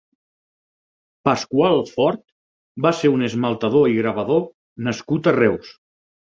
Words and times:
Pascual 1.27 1.81
Fort 1.97 2.23
va 2.85 2.93
ser 3.01 3.11
un 3.17 3.27
esmaltador 3.27 3.87
i 3.93 3.99
gravador 4.01 4.43
nascut 4.89 5.31
a 5.33 5.37
Reus. 5.39 5.71